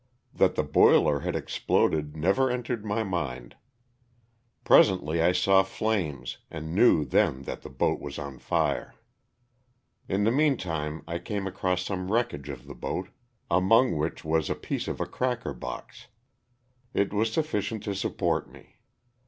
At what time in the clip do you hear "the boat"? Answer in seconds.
7.61-7.99, 12.65-13.09